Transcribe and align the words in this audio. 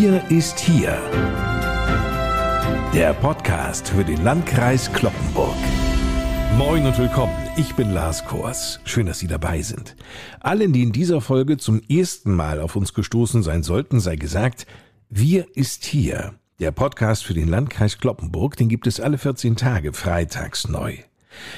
Wir 0.00 0.22
ist 0.30 0.60
hier. 0.60 0.96
Der 2.94 3.12
Podcast 3.14 3.88
für 3.88 4.04
den 4.04 4.22
Landkreis 4.22 4.92
Kloppenburg. 4.92 5.56
Moin 6.56 6.86
und 6.86 6.96
willkommen. 6.96 7.34
Ich 7.56 7.74
bin 7.74 7.90
Lars 7.90 8.24
Kors. 8.24 8.78
Schön, 8.84 9.06
dass 9.06 9.18
Sie 9.18 9.26
dabei 9.26 9.60
sind. 9.62 9.96
Allen, 10.38 10.72
die 10.72 10.84
in 10.84 10.92
dieser 10.92 11.20
Folge 11.20 11.56
zum 11.56 11.82
ersten 11.88 12.32
Mal 12.32 12.60
auf 12.60 12.76
uns 12.76 12.94
gestoßen 12.94 13.42
sein 13.42 13.64
sollten, 13.64 13.98
sei 13.98 14.14
gesagt, 14.14 14.68
wir 15.10 15.56
ist 15.56 15.84
hier. 15.84 16.34
Der 16.60 16.70
Podcast 16.70 17.24
für 17.24 17.34
den 17.34 17.48
Landkreis 17.48 17.98
Kloppenburg, 17.98 18.56
den 18.56 18.68
gibt 18.68 18.86
es 18.86 19.00
alle 19.00 19.18
14 19.18 19.56
Tage 19.56 19.92
freitags 19.92 20.68
neu. 20.68 20.98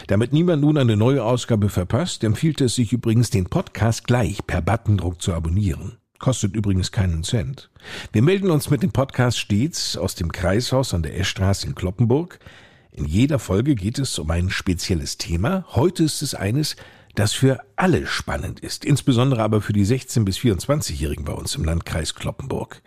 Damit 0.06 0.32
niemand 0.32 0.62
nun 0.62 0.78
eine 0.78 0.96
neue 0.96 1.24
Ausgabe 1.24 1.68
verpasst, 1.68 2.24
empfiehlt 2.24 2.62
es 2.62 2.74
sich 2.74 2.94
übrigens, 2.94 3.28
den 3.28 3.50
Podcast 3.50 4.06
gleich 4.06 4.46
per 4.46 4.62
Buttondruck 4.62 5.20
zu 5.20 5.34
abonnieren. 5.34 5.99
Kostet 6.20 6.54
übrigens 6.54 6.92
keinen 6.92 7.24
Cent. 7.24 7.70
Wir 8.12 8.20
melden 8.20 8.50
uns 8.50 8.68
mit 8.68 8.82
dem 8.82 8.92
Podcast 8.92 9.38
stets 9.38 9.96
aus 9.96 10.14
dem 10.14 10.30
Kreishaus 10.30 10.92
an 10.92 11.02
der 11.02 11.18
Eschstraße 11.18 11.66
in 11.66 11.74
Kloppenburg. 11.74 12.38
In 12.92 13.06
jeder 13.06 13.38
Folge 13.38 13.74
geht 13.74 13.98
es 13.98 14.18
um 14.18 14.30
ein 14.30 14.50
spezielles 14.50 15.16
Thema. 15.16 15.64
Heute 15.70 16.04
ist 16.04 16.20
es 16.20 16.34
eines, 16.34 16.76
das 17.14 17.32
für 17.32 17.60
alle 17.74 18.06
spannend 18.06 18.60
ist, 18.60 18.84
insbesondere 18.84 19.42
aber 19.42 19.62
für 19.62 19.72
die 19.72 19.86
16- 19.86 20.24
bis 20.24 20.36
24-Jährigen 20.36 21.24
bei 21.24 21.32
uns 21.32 21.54
im 21.54 21.64
Landkreis 21.64 22.14
Kloppenburg. 22.14 22.82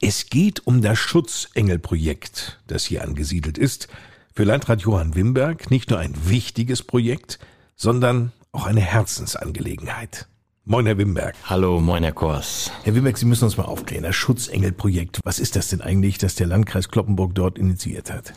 Es 0.00 0.26
geht 0.26 0.64
um 0.64 0.80
das 0.80 0.96
Schutzengelprojekt, 0.96 2.60
das 2.68 2.84
hier 2.84 3.02
angesiedelt 3.02 3.58
ist. 3.58 3.88
Für 4.32 4.44
Landrat 4.44 4.82
Johann 4.82 5.16
Wimberg 5.16 5.72
nicht 5.72 5.90
nur 5.90 5.98
ein 5.98 6.14
wichtiges 6.28 6.84
Projekt, 6.84 7.40
sondern 7.74 8.30
auch 8.52 8.64
eine 8.64 8.80
Herzensangelegenheit. 8.80 10.28
Moin, 10.68 10.84
Herr 10.84 10.98
Wimberg. 10.98 11.36
Hallo, 11.44 11.80
moin, 11.80 12.02
Herr 12.02 12.10
Kors. 12.10 12.72
Herr 12.82 12.92
Wimberg, 12.96 13.16
Sie 13.18 13.24
müssen 13.24 13.44
uns 13.44 13.56
mal 13.56 13.66
aufklären. 13.66 14.02
Das 14.02 14.16
Schutzengelprojekt, 14.16 15.20
was 15.22 15.38
ist 15.38 15.54
das 15.54 15.68
denn 15.68 15.80
eigentlich, 15.80 16.18
das 16.18 16.34
der 16.34 16.48
Landkreis 16.48 16.88
Kloppenburg 16.88 17.36
dort 17.36 17.56
initiiert 17.56 18.12
hat? 18.12 18.32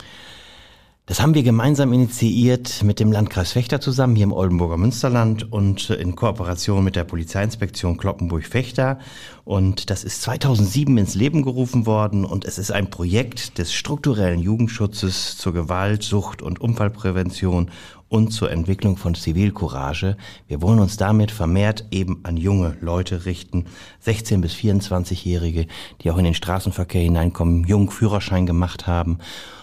Das 1.08 1.24
haben 1.24 1.34
wir 1.34 1.42
gemeinsam 1.42 1.92
initiiert 1.92 2.84
mit 2.84 3.00
dem 3.00 3.12
Landkreis 3.12 3.54
Fechter 3.54 3.82
zusammen 3.82 4.16
hier 4.16 4.26
im 4.26 4.32
Oldenburger 4.32 4.78
Münsterland 4.78 5.52
und 5.52 5.90
in 5.90 6.16
Kooperation 6.16 6.84
mit 6.84 6.96
der 6.96 7.04
Polizeiinspektion 7.04 7.98
Kloppenburg-Fechter. 7.98 9.00
Und 9.44 9.90
das 9.90 10.04
ist 10.04 10.22
2007 10.22 10.96
ins 11.00 11.16
Leben 11.16 11.42
gerufen 11.42 11.88
worden 11.88 12.26
und 12.26 12.46
es 12.46 12.60
ist 12.60 12.72
ein 12.72 12.92
Projekt 12.92 13.58
des 13.58 13.74
strukturellen 13.74 14.40
Jugendschutzes 14.40 15.36
zur 15.36 15.54
Gewalt, 15.54 16.04
Sucht 16.04 16.44
und 16.44 16.62
Unfallprävention 16.62 17.72
und 18.10 18.32
zur 18.32 18.52
Entwicklung 18.52 18.98
von 18.98 19.16
Zivilcourage. 19.16 20.18
Wir 20.48 20.62
wollen 20.62 20.80
uns 20.80 20.98
damit 20.98 21.32
vermehrt 21.32 21.86
eben 21.92 22.20
an 22.24 22.36
junge 22.38 22.76
Leute 22.82 23.26
richten, 23.26 23.66
16 24.02 24.42
bis 24.42 24.54
24-Jährige, 24.54 25.68
die 26.02 26.12
auch 26.12 26.18
in 26.18 26.26
den 26.26 26.34
Straßenverkehr 26.34 27.02
hineinkommen, 27.02 27.64
jung 27.66 27.92
Führerschein 27.92 28.46
gemacht 28.46 28.88
haben 28.88 29.20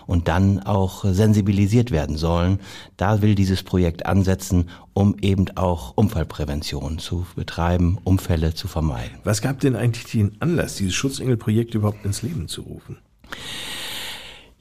und 0.07 0.29
dann 0.29 0.61
auch 0.61 1.05
sensibilisiert 1.05 1.91
werden 1.91 2.17
sollen. 2.17 2.61
Da 2.97 3.23
will 3.23 3.35
dieses 3.35 3.63
Projekt 3.63 4.07
ansetzen, 4.07 4.71
um 4.95 5.17
eben 5.21 5.47
auch 5.57 5.93
Unfallprävention 5.97 6.99
zu 6.99 7.27
betreiben, 7.35 7.99
Unfälle 8.05 8.55
zu 8.55 8.69
vermeiden. 8.69 9.19
Was 9.25 9.43
gab 9.43 9.61
denn 9.61 9.77
eigentlich 9.77 10.07
den 10.07 10.41
Anlass, 10.41 10.77
dieses 10.77 10.95
Schutzengelprojekt 10.95 11.75
überhaupt 11.75 12.05
ins 12.05 12.23
Leben 12.23 12.49
zu 12.49 12.63
rufen? 12.63 12.99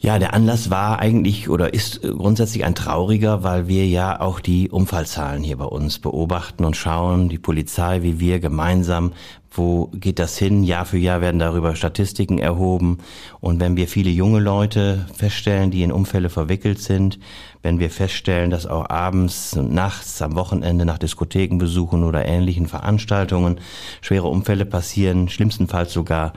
Ja, 0.05 0.19
der 0.19 0.35
Anlass 0.35 0.69
war 0.69 0.99
eigentlich 0.99 1.49
oder 1.49 1.73
ist 1.73 2.03
grundsätzlich 2.03 2.63
ein 2.63 2.75
trauriger, 2.75 3.41
weil 3.41 3.67
wir 3.67 3.87
ja 3.87 4.21
auch 4.21 4.39
die 4.39 4.69
Unfallzahlen 4.69 5.41
hier 5.41 5.57
bei 5.57 5.65
uns 5.65 5.97
beobachten 5.97 6.63
und 6.63 6.77
schauen, 6.77 7.27
die 7.27 7.39
Polizei 7.39 8.03
wie 8.03 8.19
wir 8.19 8.39
gemeinsam, 8.39 9.13
wo 9.49 9.89
geht 9.95 10.19
das 10.19 10.37
hin? 10.37 10.63
Jahr 10.63 10.85
für 10.85 10.99
Jahr 10.99 11.21
werden 11.21 11.39
darüber 11.39 11.75
Statistiken 11.75 12.37
erhoben. 12.37 12.99
Und 13.41 13.59
wenn 13.59 13.77
wir 13.77 13.87
viele 13.87 14.11
junge 14.11 14.41
Leute 14.41 15.07
feststellen, 15.17 15.71
die 15.71 15.81
in 15.81 15.91
Unfälle 15.91 16.29
verwickelt 16.29 16.77
sind, 16.77 17.17
wenn 17.63 17.79
wir 17.79 17.89
feststellen, 17.89 18.51
dass 18.51 18.67
auch 18.67 18.88
abends 18.91 19.57
und 19.57 19.73
nachts, 19.73 20.21
am 20.21 20.35
Wochenende 20.35 20.85
nach 20.85 20.99
Diskothekenbesuchen 20.99 22.03
oder 22.03 22.27
ähnlichen 22.27 22.67
Veranstaltungen 22.67 23.59
schwere 24.01 24.27
Unfälle 24.27 24.67
passieren, 24.67 25.29
schlimmstenfalls 25.29 25.91
sogar 25.94 26.33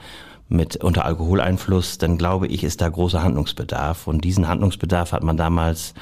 mit 0.49 0.77
unter 0.77 1.05
Alkoholeinfluss, 1.05 1.99
dann 1.99 2.17
glaube 2.17 2.47
ich, 2.47 2.63
ist 2.63 2.81
da 2.81 2.89
großer 2.89 3.23
Handlungsbedarf. 3.23 4.07
Und 4.07 4.23
diesen 4.23 4.47
Handlungsbedarf 4.47 5.11
hat 5.11 5.23
man 5.23 5.37
damals 5.37 5.93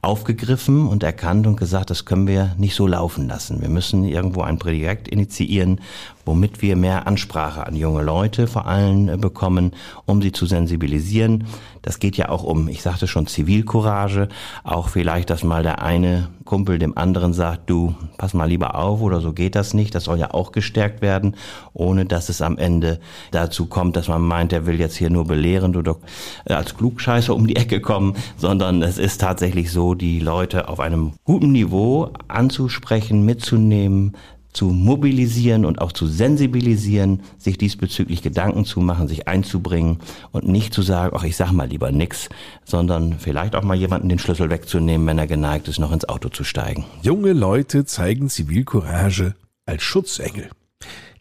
aufgegriffen 0.00 0.86
und 0.86 1.02
erkannt 1.02 1.46
und 1.46 1.56
gesagt, 1.56 1.90
das 1.90 2.04
können 2.04 2.28
wir 2.28 2.54
nicht 2.56 2.76
so 2.76 2.86
laufen 2.86 3.26
lassen. 3.26 3.60
Wir 3.60 3.68
müssen 3.68 4.04
irgendwo 4.04 4.42
ein 4.42 4.58
Projekt 4.58 5.08
initiieren, 5.08 5.80
womit 6.26 6.60
wir 6.60 6.76
mehr 6.76 7.06
Ansprache 7.06 7.66
an 7.66 7.74
junge 7.74 8.02
Leute 8.02 8.46
vor 8.46 8.66
allem 8.66 9.08
äh, 9.08 9.16
bekommen, 9.16 9.72
um 10.04 10.20
sie 10.20 10.32
zu 10.32 10.44
sensibilisieren. 10.44 11.44
Das 11.80 12.00
geht 12.00 12.16
ja 12.16 12.28
auch 12.28 12.42
um, 12.42 12.68
ich 12.68 12.82
sagte 12.82 13.06
schon, 13.06 13.28
Zivilcourage. 13.28 14.28
Auch 14.64 14.88
vielleicht, 14.88 15.30
dass 15.30 15.44
mal 15.44 15.62
der 15.62 15.82
eine 15.82 16.28
Kumpel 16.44 16.78
dem 16.78 16.98
anderen 16.98 17.32
sagt, 17.32 17.70
du, 17.70 17.94
pass 18.18 18.34
mal 18.34 18.46
lieber 18.48 18.74
auf 18.74 19.00
oder 19.02 19.20
so 19.20 19.32
geht 19.32 19.54
das 19.54 19.72
nicht. 19.72 19.94
Das 19.94 20.04
soll 20.04 20.18
ja 20.18 20.34
auch 20.34 20.50
gestärkt 20.50 21.00
werden, 21.00 21.36
ohne 21.74 22.04
dass 22.04 22.28
es 22.28 22.42
am 22.42 22.58
Ende 22.58 22.98
dazu 23.30 23.66
kommt, 23.66 23.96
dass 23.96 24.08
man 24.08 24.22
meint, 24.22 24.52
er 24.52 24.66
will 24.66 24.80
jetzt 24.80 24.96
hier 24.96 25.10
nur 25.10 25.26
belehrend 25.26 25.76
oder 25.76 25.96
äh, 26.44 26.54
als 26.54 26.76
Klugscheißer 26.76 27.34
um 27.34 27.46
die 27.46 27.56
Ecke 27.56 27.80
kommen, 27.80 28.14
sondern 28.36 28.82
es 28.82 28.98
ist 28.98 29.20
tatsächlich 29.20 29.70
so, 29.70 29.94
die 29.94 30.18
Leute 30.18 30.68
auf 30.68 30.80
einem 30.80 31.12
guten 31.24 31.52
Niveau 31.52 32.10
anzusprechen, 32.26 33.24
mitzunehmen, 33.24 34.16
zu 34.56 34.66
mobilisieren 34.66 35.66
und 35.66 35.80
auch 35.80 35.92
zu 35.92 36.06
sensibilisieren, 36.06 37.22
sich 37.36 37.58
diesbezüglich 37.58 38.22
Gedanken 38.22 38.64
zu 38.64 38.80
machen, 38.80 39.06
sich 39.06 39.28
einzubringen 39.28 39.98
und 40.32 40.48
nicht 40.48 40.72
zu 40.72 40.80
sagen, 40.80 41.14
ach, 41.16 41.24
ich 41.24 41.36
sag 41.36 41.52
mal 41.52 41.68
lieber 41.68 41.92
nix, 41.92 42.30
sondern 42.64 43.18
vielleicht 43.18 43.54
auch 43.54 43.62
mal 43.62 43.76
jemanden 43.76 44.08
den 44.08 44.18
Schlüssel 44.18 44.48
wegzunehmen, 44.48 45.06
wenn 45.06 45.18
er 45.18 45.26
geneigt 45.26 45.68
ist, 45.68 45.78
noch 45.78 45.92
ins 45.92 46.08
Auto 46.08 46.30
zu 46.30 46.42
steigen. 46.42 46.86
Junge 47.02 47.34
Leute 47.34 47.84
zeigen 47.84 48.30
Zivilcourage 48.30 49.34
als 49.66 49.82
Schutzengel. 49.82 50.48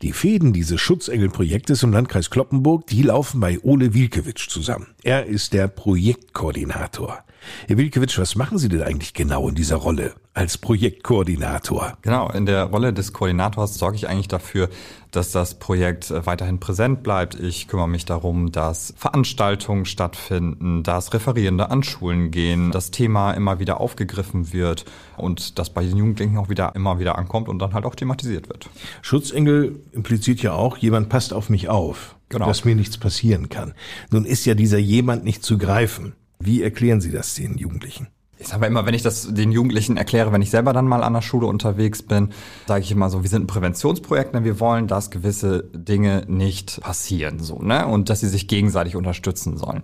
Die 0.01 0.13
Fäden 0.13 0.53
dieses 0.53 0.79
Schutzengelprojektes 0.79 1.83
im 1.83 1.91
Landkreis 1.91 2.29
Kloppenburg, 2.29 2.87
die 2.87 3.01
laufen 3.01 3.41
bei 3.41 3.59
Ole 3.63 3.93
Wilkewitsch 3.93 4.47
zusammen. 4.49 4.87
Er 5.03 5.25
ist 5.25 5.51
der 5.51 5.67
Projektkoordinator. 5.67 7.24
Herr 7.67 7.77
Wilkewitsch, 7.77 8.17
was 8.19 8.35
machen 8.35 8.57
Sie 8.57 8.69
denn 8.69 8.83
eigentlich 8.83 9.13
genau 9.13 9.47
in 9.49 9.55
dieser 9.55 9.77
Rolle 9.77 10.13
als 10.33 10.57
Projektkoordinator? 10.57 11.97
Genau, 12.01 12.29
in 12.29 12.45
der 12.45 12.65
Rolle 12.65 12.93
des 12.93 13.13
Koordinators 13.13 13.75
sorge 13.75 13.95
ich 13.95 14.07
eigentlich 14.07 14.27
dafür, 14.27 14.69
dass 15.11 15.31
das 15.31 15.59
Projekt 15.59 16.11
weiterhin 16.25 16.59
präsent 16.59 17.03
bleibt. 17.03 17.35
Ich 17.35 17.67
kümmere 17.67 17.87
mich 17.87 18.05
darum, 18.05 18.51
dass 18.51 18.93
Veranstaltungen 18.97 19.85
stattfinden, 19.85 20.83
dass 20.83 21.13
Referierende 21.13 21.69
an 21.69 21.83
Schulen 21.83 22.31
gehen, 22.31 22.71
das 22.71 22.91
Thema 22.91 23.31
immer 23.31 23.59
wieder 23.59 23.79
aufgegriffen 23.79 24.51
wird 24.51 24.85
und 25.17 25.57
das 25.57 25.69
bei 25.69 25.83
den 25.83 25.97
Jugendlichen 25.97 26.37
auch 26.37 26.49
wieder 26.49 26.75
immer 26.75 26.99
wieder 26.99 27.17
ankommt 27.17 27.47
und 27.47 27.59
dann 27.59 27.73
halt 27.73 27.85
auch 27.85 27.95
thematisiert 27.95 28.49
wird. 28.49 28.69
Schutzengel 29.01 29.79
impliziert 29.93 30.41
ja 30.41 30.53
auch, 30.53 30.77
jemand 30.77 31.09
passt 31.09 31.33
auf 31.33 31.49
mich 31.49 31.69
auf, 31.69 32.15
genau. 32.29 32.45
dass 32.45 32.65
mir 32.65 32.75
nichts 32.75 32.97
passieren 32.97 33.47
kann. 33.49 33.73
Nun 34.11 34.25
ist 34.25 34.45
ja 34.45 34.53
dieser 34.53 34.79
jemand 34.79 35.23
nicht 35.23 35.43
zu 35.43 35.57
greifen. 35.57 36.13
Wie 36.39 36.63
erklären 36.63 37.01
Sie 37.01 37.11
das 37.11 37.35
den 37.35 37.57
Jugendlichen? 37.57 38.07
Ich 38.37 38.47
sage 38.47 38.65
immer, 38.65 38.85
wenn 38.85 38.93
ich 38.93 39.01
das 39.01 39.33
den 39.33 39.53
Jugendlichen 39.53 39.95
erkläre, 39.95 40.33
wenn 40.33 40.41
ich 40.41 40.49
selber 40.49 40.73
dann 40.73 40.87
mal 40.87 41.03
an 41.03 41.13
der 41.13 41.21
Schule 41.21 41.47
unterwegs 41.47 42.03
bin, 42.03 42.31
sage 42.67 42.83
ich 42.83 42.91
immer 42.91 43.09
so, 43.09 43.23
wir 43.23 43.29
sind 43.29 43.43
ein 43.43 43.47
Präventionsprojekt, 43.47 44.35
denn 44.35 44.43
wir 44.43 44.59
wollen, 44.59 44.87
dass 44.87 45.09
gewisse 45.09 45.63
Dinge 45.73 46.25
nicht 46.27 46.81
passieren, 46.81 47.39
so, 47.39 47.59
ne? 47.59 47.87
Und 47.87 48.09
dass 48.09 48.19
sie 48.19 48.27
sich 48.27 48.49
gegenseitig 48.49 48.97
unterstützen 48.97 49.57
sollen. 49.57 49.83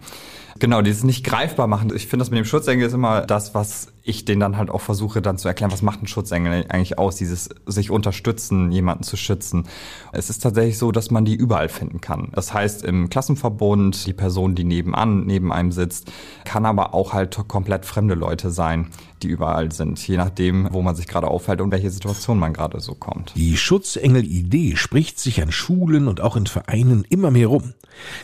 Genau, 0.61 0.83
dieses 0.83 1.03
nicht 1.03 1.25
greifbar 1.25 1.65
machen. 1.65 1.91
Ich 1.95 2.05
finde 2.05 2.21
das 2.21 2.29
mit 2.29 2.37
dem 2.37 2.45
Schutzengel 2.45 2.85
ist 2.85 2.93
immer 2.93 3.21
das, 3.21 3.55
was 3.55 3.87
ich 4.03 4.25
denen 4.25 4.39
dann 4.39 4.57
halt 4.57 4.69
auch 4.69 4.81
versuche 4.81 5.19
dann 5.19 5.39
zu 5.39 5.47
erklären, 5.47 5.71
was 5.71 5.81
macht 5.81 6.03
ein 6.03 6.07
Schutzengel 6.07 6.65
eigentlich 6.69 6.99
aus, 6.99 7.15
dieses 7.15 7.49
sich 7.65 7.89
unterstützen, 7.89 8.71
jemanden 8.71 9.01
zu 9.01 9.17
schützen. 9.17 9.67
Es 10.11 10.29
ist 10.29 10.43
tatsächlich 10.43 10.77
so, 10.77 10.91
dass 10.91 11.09
man 11.09 11.25
die 11.25 11.33
überall 11.33 11.67
finden 11.67 11.99
kann. 11.99 12.29
Das 12.35 12.53
heißt, 12.53 12.83
im 12.83 13.09
Klassenverbund, 13.09 14.05
die 14.05 14.13
Person, 14.13 14.53
die 14.53 14.63
nebenan, 14.63 15.25
neben 15.25 15.51
einem 15.51 15.71
sitzt, 15.71 16.11
kann 16.45 16.67
aber 16.67 16.93
auch 16.93 17.13
halt 17.13 17.35
komplett 17.47 17.85
fremde 17.85 18.13
Leute 18.13 18.51
sein, 18.51 18.89
die 19.23 19.29
überall 19.29 19.71
sind, 19.71 20.07
je 20.07 20.17
nachdem, 20.17 20.67
wo 20.71 20.83
man 20.83 20.95
sich 20.95 21.07
gerade 21.07 21.27
aufhält 21.27 21.61
und 21.61 21.71
welche 21.71 21.89
Situation 21.89 22.37
man 22.37 22.53
gerade 22.53 22.79
so 22.79 22.93
kommt. 22.93 23.33
Die 23.35 23.57
Schutzengel-Idee 23.57 24.75
spricht 24.75 25.19
sich 25.19 25.41
an 25.41 25.51
Schulen 25.51 26.07
und 26.07 26.21
auch 26.21 26.35
in 26.35 26.45
Vereinen 26.45 27.03
immer 27.09 27.31
mehr 27.31 27.47
rum. 27.47 27.73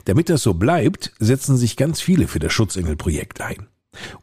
Damit 0.06 0.30
das 0.30 0.44
so 0.44 0.54
bleibt, 0.54 1.12
setzen 1.20 1.58
sich 1.58 1.78
ganz 1.78 2.02
viele 2.02 2.28
für 2.28 2.40
das 2.40 2.54
Schutzengelprojekt 2.54 3.42
ein. 3.42 3.68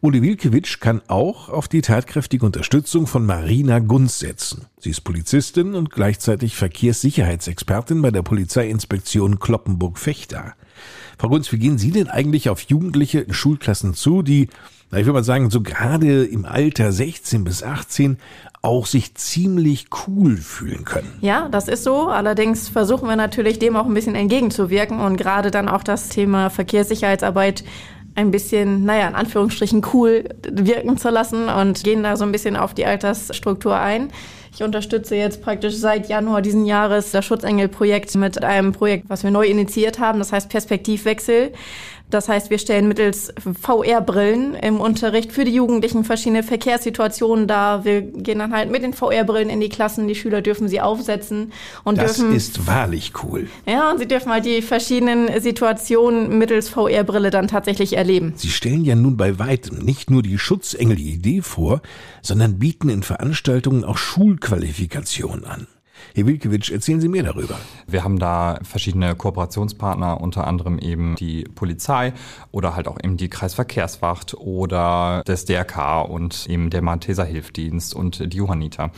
Uli 0.00 0.22
Wilkewitsch 0.22 0.80
kann 0.80 1.02
auch 1.08 1.48
auf 1.48 1.68
die 1.68 1.82
tatkräftige 1.82 2.44
Unterstützung 2.46 3.06
von 3.06 3.26
Marina 3.26 3.78
Gunz 3.78 4.18
setzen. 4.18 4.66
Sie 4.78 4.90
ist 4.90 5.02
Polizistin 5.02 5.74
und 5.74 5.90
gleichzeitig 5.90 6.56
Verkehrssicherheitsexpertin 6.56 8.02
bei 8.02 8.10
der 8.10 8.22
Polizeiinspektion 8.22 9.38
Kloppenburg-Fechter. 9.38 10.54
Frau 11.18 11.28
Gunz, 11.28 11.52
wie 11.52 11.58
gehen 11.58 11.78
Sie 11.78 11.90
denn 11.90 12.08
eigentlich 12.08 12.48
auf 12.48 12.60
Jugendliche 12.62 13.20
in 13.20 13.32
Schulklassen 13.32 13.94
zu, 13.94 14.22
die, 14.22 14.48
ich 14.90 15.06
würde 15.06 15.12
mal 15.12 15.24
sagen, 15.24 15.50
so 15.50 15.60
gerade 15.60 16.24
im 16.24 16.44
Alter 16.44 16.92
16 16.92 17.44
bis 17.44 17.62
18 17.62 18.18
auch 18.62 18.86
sich 18.86 19.14
ziemlich 19.14 19.86
cool 20.06 20.38
fühlen 20.38 20.84
können. 20.84 21.18
Ja, 21.20 21.48
das 21.50 21.68
ist 21.68 21.84
so. 21.84 22.08
Allerdings 22.08 22.68
versuchen 22.68 23.06
wir 23.06 23.16
natürlich 23.16 23.58
dem 23.58 23.76
auch 23.76 23.86
ein 23.86 23.94
bisschen 23.94 24.14
entgegenzuwirken 24.14 25.00
und 25.00 25.16
gerade 25.16 25.50
dann 25.50 25.68
auch 25.68 25.82
das 25.82 26.08
Thema 26.08 26.48
Verkehrssicherheitsarbeit 26.48 27.64
ein 28.14 28.30
bisschen, 28.30 28.84
naja, 28.84 29.08
in 29.08 29.14
Anführungsstrichen 29.14 29.82
cool 29.92 30.24
wirken 30.48 30.96
zu 30.98 31.10
lassen 31.10 31.48
und 31.48 31.82
gehen 31.82 32.02
da 32.02 32.16
so 32.16 32.24
ein 32.24 32.32
bisschen 32.32 32.56
auf 32.56 32.74
die 32.74 32.86
Altersstruktur 32.86 33.76
ein. 33.76 34.12
Ich 34.54 34.62
unterstütze 34.62 35.16
jetzt 35.16 35.42
praktisch 35.42 35.74
seit 35.74 36.08
Januar 36.08 36.40
diesen 36.40 36.64
Jahres 36.64 37.10
das 37.10 37.24
Schutzengel-Projekt 37.24 38.14
mit 38.14 38.44
einem 38.44 38.72
Projekt, 38.72 39.06
was 39.08 39.24
wir 39.24 39.32
neu 39.32 39.46
initiiert 39.46 39.98
haben, 39.98 40.20
das 40.20 40.30
heißt 40.30 40.48
Perspektivwechsel. 40.48 41.50
Das 42.10 42.28
heißt, 42.28 42.50
wir 42.50 42.58
stellen 42.58 42.86
mittels 42.86 43.32
VR-Brillen 43.60 44.54
im 44.54 44.78
Unterricht 44.78 45.32
für 45.32 45.44
die 45.44 45.52
Jugendlichen 45.52 46.04
verschiedene 46.04 46.44
Verkehrssituationen 46.44 47.48
dar. 47.48 47.84
Wir 47.84 48.02
gehen 48.02 48.38
dann 48.38 48.52
halt 48.52 48.70
mit 48.70 48.84
den 48.84 48.92
VR-Brillen 48.92 49.50
in 49.50 49.58
die 49.58 49.68
Klassen. 49.68 50.06
Die 50.06 50.14
Schüler 50.14 50.40
dürfen 50.40 50.68
sie 50.68 50.80
aufsetzen 50.80 51.52
und 51.82 51.98
das 51.98 52.18
dürfen. 52.18 52.34
Das 52.34 52.44
ist 52.44 52.66
wahrlich 52.68 53.12
cool. 53.24 53.48
Ja, 53.66 53.90
und 53.90 53.98
sie 53.98 54.06
dürfen 54.06 54.30
halt 54.30 54.44
die 54.44 54.62
verschiedenen 54.62 55.40
Situationen 55.40 56.38
mittels 56.38 56.68
VR-Brille 56.68 57.30
dann 57.30 57.48
tatsächlich 57.48 57.96
erleben. 57.96 58.34
Sie 58.36 58.50
stellen 58.50 58.84
ja 58.84 58.94
nun 58.94 59.16
bei 59.16 59.40
weitem 59.40 59.78
nicht 59.78 60.08
nur 60.08 60.22
die 60.22 60.38
Schutzengel-Idee 60.38 61.40
vor, 61.40 61.80
sondern 62.22 62.60
bieten 62.60 62.90
in 62.90 63.02
Veranstaltungen 63.02 63.82
auch 63.82 63.98
Schulqualifikationen 64.44 65.44
an. 65.46 65.66
Herr 66.14 66.26
Wilkewitsch, 66.26 66.70
erzählen 66.70 67.00
Sie 67.00 67.08
mir 67.08 67.22
darüber. 67.22 67.58
Wir 67.86 68.04
haben 68.04 68.18
da 68.18 68.58
verschiedene 68.62 69.14
Kooperationspartner, 69.14 70.20
unter 70.20 70.46
anderem 70.46 70.78
eben 70.78 71.16
die 71.16 71.44
Polizei 71.44 72.12
oder 72.52 72.76
halt 72.76 72.86
auch 72.86 72.98
eben 73.02 73.16
die 73.16 73.30
Kreisverkehrswacht 73.30 74.34
oder 74.34 75.22
das 75.24 75.46
DRK 75.46 76.02
und 76.02 76.46
eben 76.48 76.68
der 76.68 76.82
Malteser 76.82 77.24
Hilfdienst 77.24 77.94
und 77.94 78.32
die 78.32 78.36
Johanniter. 78.36 78.90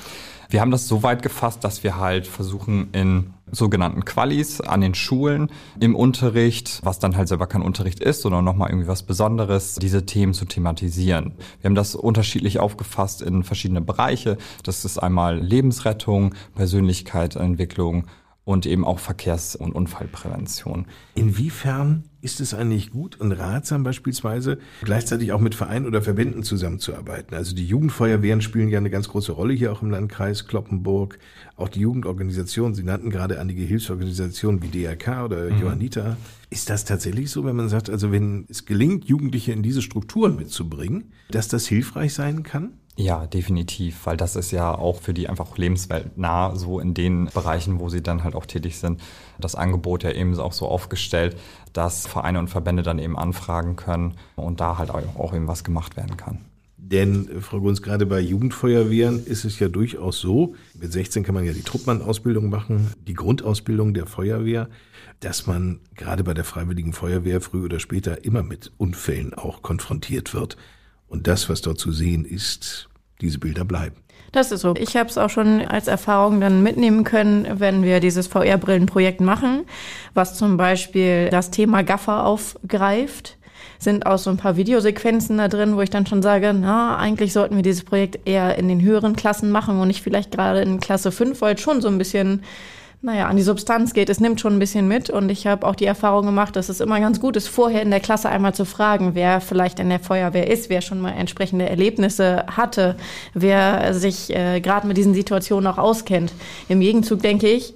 Wir 0.51 0.61
haben 0.61 0.73
das 0.73 0.89
so 0.89 1.05
weit 1.05 1.23
gefasst, 1.23 1.63
dass 1.63 1.85
wir 1.85 1.97
halt 1.97 2.27
versuchen, 2.27 2.89
in 2.93 3.33
sogenannten 3.51 4.05
Qualis 4.05 4.61
an 4.61 4.81
den 4.81 4.95
Schulen 4.95 5.51
im 5.79 5.95
Unterricht, 5.95 6.81
was 6.83 6.99
dann 6.99 7.17
halt 7.17 7.29
selber 7.29 7.47
kein 7.47 7.63
Unterricht 7.63 8.01
ist, 8.01 8.23
sondern 8.23 8.45
nochmal 8.45 8.71
irgendwie 8.71 8.89
was 8.89 9.05
Besonderes, 9.05 9.77
diese 9.77 10.05
Themen 10.05 10.35
zu 10.35 10.45
thematisieren. 10.45 11.35
Wir 11.61 11.69
haben 11.69 11.75
das 11.75 11.95
unterschiedlich 11.95 12.59
aufgefasst 12.59 13.23
in 13.23 13.45
verschiedene 13.45 13.81
Bereiche. 13.81 14.37
Das 14.65 14.85
ist 14.85 14.99
einmal 14.99 15.39
Lebensrettung, 15.39 16.35
Persönlichkeitsentwicklung 16.55 18.07
und 18.47 18.65
eben 18.65 18.85
auch 18.85 19.01
Verkehrs- 19.01 19.57
und 19.57 19.73
Unfallprävention. 19.73 20.87
Inwiefern 21.17 22.05
ist 22.21 22.41
es 22.41 22.55
eigentlich 22.55 22.93
gut 22.93 23.21
und 23.21 23.33
ratsam 23.33 23.83
beispielsweise, 23.83 24.59
gleichzeitig 24.83 25.33
auch 25.33 25.41
mit 25.41 25.57
Vereinen 25.57 25.85
oder 25.85 26.01
Verbänden 26.01 26.45
zusammenzuarbeiten? 26.45 27.37
Also 27.37 27.57
die 27.57 27.67
Jugendfeuerwehren 27.67 28.41
spielen 28.41 28.69
ja 28.69 28.79
eine 28.79 28.89
ganz 28.89 29.09
große 29.09 29.33
Rolle 29.33 29.53
hier 29.53 29.73
auch 29.73 29.83
im 29.83 29.91
Landkreis 29.91 30.47
Kloppenburg. 30.47 31.19
Auch 31.57 31.69
die 31.69 31.81
Jugendorganisationen, 31.81 32.77
Sie 32.77 32.85
nannten 32.85 33.11
gerade 33.11 33.41
einige 33.41 33.63
Hilfsorganisationen 33.63 34.63
wie 34.63 34.69
DRK 34.69 35.25
oder 35.25 35.51
mhm. 35.51 35.63
Johannita. 35.63 36.17
Ist 36.49 36.71
das 36.71 36.85
tatsächlich 36.85 37.33
so, 37.33 37.45
wenn 37.45 37.57
man 37.57 37.69
sagt, 37.69 37.91
also 37.91 38.13
wenn 38.13 38.47
es 38.49 38.65
gelingt, 38.65 39.07
Jugendliche 39.07 39.51
in 39.51 39.65
diese 39.65 39.83
Strukturen 39.83 40.37
mitzubringen, 40.37 41.11
dass 41.33 41.49
das 41.49 41.67
hilfreich 41.67 42.15
sein 42.15 42.45
kann? 42.45 42.75
Ja, 42.99 43.27
definitiv, 43.27 44.07
weil 44.07 44.17
das 44.17 44.37
ist 44.37 44.53
ja 44.53 44.75
auch 44.75 45.01
für 45.03 45.13
die 45.13 45.29
einfach 45.29 45.59
lebensweltnah, 45.59 46.57
so 46.57 46.81
in 46.81 46.95
den 46.95 47.27
Bereichen, 47.27 47.79
wo 47.79 47.91
sie 47.91 48.03
dann 48.03 48.25
halt 48.25 48.35
auch 48.35 48.47
tätig 48.47 48.79
sind, 48.79 49.03
das 49.39 49.55
Angebot 49.55 50.03
ja 50.03 50.13
eben 50.13 50.39
auch 50.39 50.55
so 50.55 50.67
aufgestellt, 50.67 51.37
dass 51.75 52.07
Vereine 52.07 52.39
und 52.39 52.49
Verbände 52.49 52.83
dann 52.83 52.99
eben 52.99 53.19
anfragen 53.19 53.77
können 53.77 54.15
und 54.35 54.61
da 54.61 54.79
halt 54.79 54.91
auch 54.91 55.35
eben 55.35 55.47
was 55.47 55.63
gemacht 55.63 55.99
werden 55.99 56.17
kann. 56.17 56.39
Denn, 56.79 57.43
Frau 57.43 57.61
Gunz, 57.61 57.83
gerade 57.83 58.07
bei 58.07 58.21
Jugendfeuerwehren 58.21 59.27
ist 59.27 59.45
es 59.45 59.59
ja 59.59 59.69
durchaus 59.69 60.21
so, 60.21 60.55
mit 60.75 60.93
16 60.93 61.25
kann 61.25 61.35
man 61.35 61.45
ja 61.45 61.53
die 61.53 61.63
Truppmann-Ausbildung 61.63 62.49
machen, 62.49 62.93
die 63.07 63.15
Grundausbildung 63.15 63.93
der 63.93 64.07
Feuerwehr, 64.07 64.69
dass 65.21 65.47
man 65.47 65.81
gerade 65.97 66.23
bei 66.23 66.33
der 66.33 66.45
Freiwilligen 66.45 66.93
Feuerwehr 66.93 67.41
früh 67.41 67.65
oder 67.65 67.81
später 67.81 68.25
immer 68.25 68.43
mit 68.43 68.73
Unfällen 68.79 69.35
auch 69.35 69.63
konfrontiert 69.63 70.33
wird. 70.33 70.57
Und 71.09 71.27
das, 71.27 71.49
was 71.49 71.61
dort 71.61 71.79
zu 71.79 71.93
sehen 71.93 72.25
ist, 72.25 72.89
diese 73.21 73.39
Bilder 73.39 73.65
bleiben. 73.65 73.97
Das 74.33 74.53
ist 74.53 74.61
so. 74.61 74.75
Ich 74.77 74.97
habe 74.97 75.09
es 75.09 75.19
auch 75.19 75.31
schon 75.31 75.63
als 75.63 75.87
Erfahrung 75.87 76.41
dann 76.41 76.63
mitnehmen 76.63 77.05
können, 77.05 77.47
wenn 77.61 77.83
wir 77.83 78.01
dieses 78.01 78.27
VR-Brillenprojekt 78.27 79.21
machen, 79.21 79.65
was 80.15 80.37
zum 80.37 80.57
Beispiel 80.57 81.31
das 81.31 81.51
Thema 81.51 81.83
Gaffer 81.83 82.27
aufgreift 82.27 83.39
sind 83.79 84.07
auch 84.07 84.19
so 84.19 84.31
ein 84.31 84.37
paar 84.37 84.57
Videosequenzen 84.57 85.39
da 85.39 85.49
drin, 85.49 85.77
wo 85.77 85.83
ich 85.83 85.91
dann 85.91 86.07
schon 86.07 86.23
sage, 86.23 86.55
na, 86.55 86.97
eigentlich 86.97 87.33
sollten 87.33 87.57
wir 87.57 87.63
dieses 87.63 87.85
Projekt 87.85 88.27
eher 88.27 88.57
in 88.59 88.69
den 88.69 88.81
höheren 88.81 89.17
Klassen 89.17 89.51
machen 89.51 89.79
und 89.79 89.89
nicht 89.89 90.03
vielleicht 90.03 90.33
gerade 90.33 90.63
in 90.63 90.81
Klasse 90.81 91.13
5, 91.13 91.41
weil 91.41 91.55
es 91.55 91.61
schon 91.61 91.81
so 91.81 91.89
ein 91.89 91.99
bisschen 91.99 92.43
naja, 93.07 93.29
an 93.29 93.37
die 93.37 93.43
Substanz 93.45 93.95
geht. 93.95 94.11
Es 94.11 94.19
nimmt 94.19 94.41
schon 94.41 94.57
ein 94.57 94.59
bisschen 94.59 94.89
mit 94.89 95.11
und 95.11 95.31
ich 95.31 95.47
habe 95.47 95.65
auch 95.65 95.77
die 95.77 95.85
Erfahrung 95.85 96.27
gemacht, 96.27 96.57
dass 96.57 96.69
es 96.69 96.81
immer 96.81 96.99
ganz 96.99 97.21
gut 97.21 97.37
ist, 97.37 97.47
vorher 97.47 97.81
in 97.83 97.91
der 97.91 98.01
Klasse 98.01 98.29
einmal 98.29 98.53
zu 98.53 98.65
fragen, 98.65 99.15
wer 99.15 99.41
vielleicht 99.41 99.79
in 99.79 99.89
der 99.89 100.01
Feuerwehr 100.01 100.51
ist, 100.51 100.71
wer 100.71 100.81
schon 100.81 101.01
mal 101.01 101.13
entsprechende 101.13 101.69
Erlebnisse 101.69 102.45
hatte, 102.49 102.97
wer 103.33 103.95
sich 103.95 104.35
äh, 104.35 104.61
gerade 104.61 104.89
mit 104.89 104.97
diesen 104.97 105.15
Situationen 105.15 105.69
auch 105.69 105.79
auskennt. 105.79 106.33
Im 106.69 106.81
Gegenzug 106.81 107.23
denke 107.23 107.47
ich, 107.47 107.75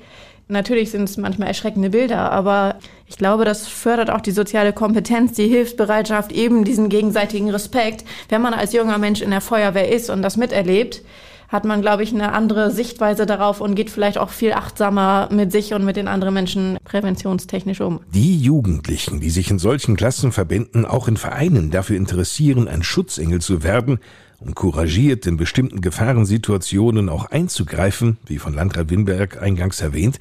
natürlich 0.49 0.91
sind 0.91 1.09
es 1.09 1.17
manchmal 1.17 1.47
erschreckende 1.47 1.91
Bilder, 1.91 2.33
aber 2.33 2.75
ich 3.07 3.17
glaube, 3.17 3.45
das 3.45 3.69
fördert 3.69 4.11
auch 4.11 4.23
die 4.23 4.33
soziale 4.33 4.73
Kompetenz, 4.73 5.35
die 5.35 5.47
Hilfsbereitschaft, 5.47 6.33
eben 6.33 6.65
diesen 6.65 6.89
gegenseitigen 6.89 7.51
Respekt. 7.51 8.05
Wenn 8.31 8.43
man 8.43 8.53
als 8.53 8.73
junger 8.73 8.99
Mensch 8.99 9.23
in 9.23 9.31
der 9.31 9.41
Feuerwehr 9.41 9.93
ist 9.93 10.11
und 10.11 10.23
das 10.23 10.37
miterlebt, 10.37 11.03
hat 11.51 11.65
man, 11.65 11.83
glaube 11.83 12.05
ich, 12.05 12.15
eine 12.15 12.33
andere 12.33 12.71
Sichtweise 12.71 13.27
darauf 13.27 13.61
und 13.61 13.75
geht 13.75 13.91
vielleicht 13.91 14.19
auch 14.19 14.31
viel 14.31 14.53
achtsamer 14.53 15.29
mit 15.33 15.51
sich 15.51 15.75
und 15.75 15.85
mit 15.85 15.97
den 15.97 16.07
anderen 16.07 16.33
Menschen 16.33 16.79
präventionstechnisch 16.85 17.81
um. 17.81 18.01
Die 18.15 18.41
Jugendlichen, 18.41 19.19
die 19.21 19.31
sich 19.31 19.51
in 19.51 19.59
solchen 19.59 19.97
Klassenverbänden 19.97 20.87
auch 20.87 21.09
in 21.09 21.17
Vereinen 21.17 21.73
dafür 21.73 21.97
interessieren, 21.97 22.69
ein 22.69 22.85
Schutzengel 22.85 23.41
zu 23.41 23.65
werden, 23.65 23.99
um 24.39 24.55
couragiert 24.55 25.27
in 25.27 25.37
bestimmten 25.37 25.81
Gefahrensituationen 25.81 27.09
auch 27.09 27.27
einzugreifen, 27.27 28.19
wie 28.27 28.39
von 28.39 28.55
Landrat 28.55 28.89
Winberg 28.89 29.43
eingangs 29.43 29.81
erwähnt, 29.81 30.19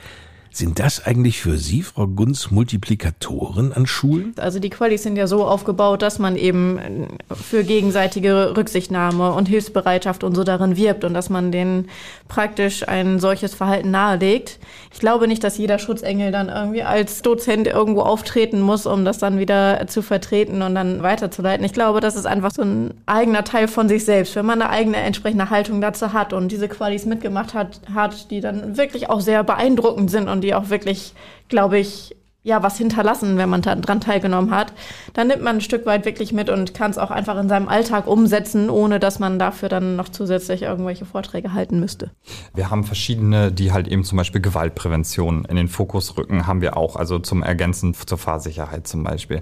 sind 0.51 0.80
das 0.80 1.06
eigentlich 1.06 1.42
für 1.42 1.57
Sie, 1.57 1.84
Frau 1.84 2.07
Gunz, 2.07 2.51
Multiplikatoren 2.51 3.72
an 3.72 3.86
Schulen? 3.86 4.34
Also 4.38 4.60
die 4.60 4.69
Qualis 4.69 5.04
sind 5.04 5.16
ja 5.16 5.28
so 5.28 5.46
aufgebaut, 5.46 6.01
dass 6.01 6.19
man 6.19 6.36
eben 6.36 7.07
für 7.31 7.63
gegenseitige 7.63 8.57
Rücksichtnahme 8.57 9.34
und 9.34 9.48
Hilfsbereitschaft 9.48 10.24
und 10.24 10.36
so 10.36 10.44
darin 10.44 10.75
wirbt 10.75 11.04
und 11.04 11.13
dass 11.13 11.30
man 11.30 11.51
denen 11.51 11.88
praktisch 12.28 12.88
ein 12.88 13.19
solches 13.19 13.54
Verhalten 13.54 13.92
nahelegt. 13.92 14.60
Ich 14.92 15.00
glaube 15.00 15.28
nicht, 15.28 15.44
dass 15.44 15.57
jeder 15.57 15.80
Schutzengel 15.80 16.31
dann 16.31 16.50
irgendwie 16.50 16.84
als 16.84 17.21
Dozent 17.21 17.68
irgendwo 17.68 18.02
auftreten 18.02 18.59
muss, 18.62 18.85
um 18.85 19.06
das 19.06 19.19
dann 19.19 19.40
wieder 19.40 19.85
zu 19.88 20.02
vertreten 20.02 20.62
und 20.62 20.76
dann 20.76 21.04
weiterzuleiten. 21.04 21.66
Ich 21.66 21.73
glaube, 21.73 22.00
das 22.00 22.16
ist 22.16 22.26
einfach 22.26 22.52
so 22.52 22.64
ein 22.64 22.94
eigener 23.06 23.44
Teil 23.44 23.68
von 23.68 23.88
sich 23.88 24.04
selbst. 24.04 24.35
Wenn 24.35 24.45
man 24.45 24.62
eine 24.62 24.71
eigene 24.71 24.97
entsprechende 24.97 25.50
Haltung 25.50 25.80
dazu 25.80 26.12
hat 26.14 26.33
und 26.33 26.52
diese 26.52 26.68
Qualis 26.68 27.06
mitgemacht 27.06 27.54
hat, 27.54 27.81
hat 27.94 28.31
die 28.31 28.42
dann 28.42 28.78
wirklich 28.78 29.09
auch 29.09 29.21
sehr 29.21 29.44
beeindruckend 29.44 30.09
sind 30.09 30.28
und 30.28 30.39
und 30.40 30.44
die 30.44 30.56
auch 30.56 30.69
wirklich, 30.69 31.14
glaube 31.50 31.80
ich, 31.80 32.16
ja, 32.42 32.64
was 32.64 32.78
hinterlassen, 32.78 33.38
wenn 33.38 33.50
man 33.50 33.62
daran 33.62 34.00
teilgenommen 34.00 34.52
hat, 34.52 34.72
dann 35.14 35.28
nimmt 35.28 35.44
man 35.44 35.58
ein 35.58 35.62
Stück 35.62 35.86
weit 35.86 36.06
wirklich 36.06 36.31
mit 36.31 36.50
und 36.50 36.74
kann 36.74 36.90
es 36.90 36.98
auch 36.98 37.12
einfach 37.12 37.38
in 37.38 37.50
seinem 37.50 37.68
Alltag 37.68 38.08
umsetzen, 38.08 38.69
ohne 38.69 39.00
dass 39.00 39.19
man 39.19 39.40
dafür 39.40 39.68
dann 39.68 39.98
noch 39.98 40.08
zusätzlich 40.08 40.62
irgendwelche 40.62 41.06
Vorträge 41.06 41.54
halten 41.54 41.81
müsste. 41.81 42.12
Wir 42.56 42.69
haben 42.69 42.86
verschiedene, 42.86 43.52
die 43.52 43.74
halt 43.74 43.90
eben 43.90 44.06
zum 44.06 44.18
Beispiel 44.18 44.40
Gewaltprävention 44.40 45.44
in 45.46 45.58
den 45.58 45.68
Fokus 45.68 46.18
rücken, 46.18 46.48
haben 46.48 46.62
wir 46.62 46.78
auch, 46.78 46.96
also 46.96 47.19
zum 47.19 47.44
Ergänzen 47.44 47.94
zur 47.94 48.18
Fahrsicherheit 48.18 48.88
zum 48.88 49.04
Beispiel. 49.04 49.42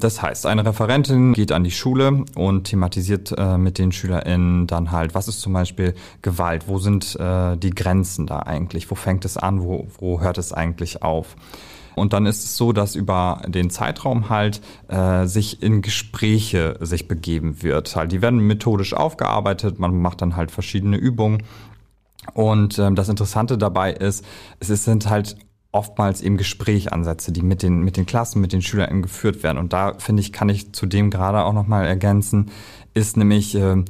Das 0.00 0.20
heißt, 0.20 0.46
eine 0.46 0.66
Referentin 0.66 1.34
geht 1.34 1.52
an 1.52 1.62
die 1.62 1.70
Schule 1.70 2.24
und 2.34 2.64
thematisiert 2.64 3.32
äh, 3.38 3.56
mit 3.56 3.78
den 3.78 3.92
SchülerInnen 3.92 4.66
dann 4.66 4.90
halt, 4.90 5.14
was 5.14 5.28
ist 5.28 5.40
zum 5.40 5.52
Beispiel 5.52 5.94
Gewalt, 6.22 6.66
wo 6.66 6.78
sind 6.78 7.14
äh, 7.20 7.56
die 7.56 7.70
Grenzen 7.70 8.26
da 8.26 8.40
eigentlich, 8.40 8.90
wo 8.90 8.96
fängt 8.96 9.24
es 9.24 9.36
an, 9.36 9.62
wo, 9.62 9.86
wo 10.00 10.20
hört 10.20 10.38
es 10.38 10.52
eigentlich 10.52 11.02
auf? 11.02 11.36
Und 11.94 12.12
dann 12.12 12.26
ist 12.26 12.44
es 12.44 12.56
so, 12.56 12.72
dass 12.72 12.94
über 12.94 13.42
den 13.46 13.70
Zeitraum 13.70 14.28
halt 14.28 14.60
äh, 14.88 15.26
sich 15.26 15.62
in 15.62 15.82
Gespräche 15.82 16.76
sich 16.80 17.08
begeben 17.08 17.62
wird. 17.62 17.94
Halt, 17.96 18.12
die 18.12 18.22
werden 18.22 18.40
methodisch 18.40 18.94
aufgearbeitet, 18.94 19.78
man 19.78 20.00
macht 20.00 20.22
dann 20.22 20.36
halt 20.36 20.50
verschiedene 20.50 20.96
Übungen. 20.96 21.42
Und 22.34 22.78
ähm, 22.78 22.94
das 22.94 23.08
Interessante 23.08 23.58
dabei 23.58 23.92
ist, 23.92 24.24
es 24.60 24.68
sind 24.84 25.10
halt 25.10 25.36
oftmals 25.72 26.20
eben 26.20 26.36
Gesprächansätze, 26.36 27.32
die 27.32 27.42
mit 27.42 27.62
den, 27.62 27.80
mit 27.80 27.96
den 27.96 28.06
Klassen, 28.06 28.40
mit 28.40 28.52
den 28.52 28.62
Schülern 28.62 29.02
geführt 29.02 29.42
werden. 29.42 29.58
Und 29.58 29.72
da 29.72 29.94
finde 29.98 30.20
ich, 30.20 30.32
kann 30.32 30.50
ich 30.50 30.72
zudem 30.72 31.10
gerade 31.10 31.44
auch 31.44 31.54
nochmal 31.54 31.86
ergänzen, 31.86 32.50
ist 32.94 33.16
nämlich, 33.16 33.54
äh, 33.54 33.82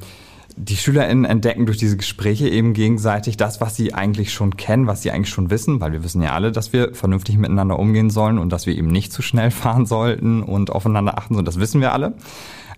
die 0.55 0.75
SchülerInnen 0.75 1.25
entdecken 1.25 1.65
durch 1.65 1.77
diese 1.77 1.97
Gespräche 1.97 2.47
eben 2.47 2.73
gegenseitig 2.73 3.37
das, 3.37 3.61
was 3.61 3.75
sie 3.75 3.93
eigentlich 3.93 4.33
schon 4.33 4.57
kennen, 4.57 4.87
was 4.87 5.01
sie 5.01 5.11
eigentlich 5.11 5.33
schon 5.33 5.49
wissen, 5.49 5.81
weil 5.81 5.91
wir 5.91 6.03
wissen 6.03 6.21
ja 6.21 6.33
alle, 6.33 6.51
dass 6.51 6.73
wir 6.73 6.93
vernünftig 6.93 7.37
miteinander 7.37 7.79
umgehen 7.79 8.09
sollen 8.09 8.37
und 8.37 8.51
dass 8.51 8.65
wir 8.65 8.75
eben 8.75 8.87
nicht 8.87 9.11
zu 9.11 9.21
schnell 9.21 9.51
fahren 9.51 9.85
sollten 9.85 10.43
und 10.43 10.71
aufeinander 10.71 11.17
achten 11.17 11.33
sollen. 11.33 11.45
Das 11.45 11.59
wissen 11.59 11.81
wir 11.81 11.93
alle. 11.93 12.15